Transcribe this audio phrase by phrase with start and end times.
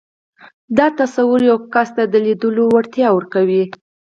[0.77, 3.63] دا تصور يو کس ته د ليدلو وړتيا ورکوي.